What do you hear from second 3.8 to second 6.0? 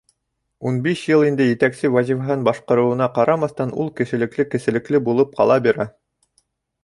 ул кешелекле, кеселекле булып ҡала бирә.